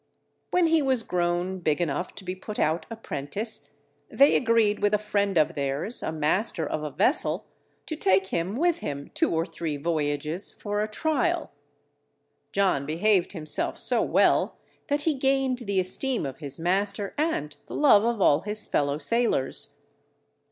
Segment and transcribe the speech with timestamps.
[0.49, 3.69] When he was grown big enough to be put out apprentice,
[4.09, 7.45] they agreed with a friend of theirs, a master of a vessel,
[7.85, 11.51] to take him with him two or three voyages for a trial.
[12.51, 17.75] John behaved himself so well that he gained the esteem of his master and the
[17.75, 19.77] love of all his fellow sailors.